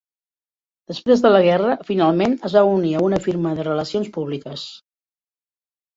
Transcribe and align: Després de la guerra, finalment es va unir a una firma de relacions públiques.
Després 0.91 1.21
de 1.25 1.31
la 1.33 1.41
guerra, 1.47 1.75
finalment 1.91 2.35
es 2.49 2.57
va 2.59 2.65
unir 2.79 2.97
a 3.01 3.05
una 3.11 3.23
firma 3.27 3.55
de 3.61 3.69
relacions 3.71 4.11
públiques. 4.17 4.65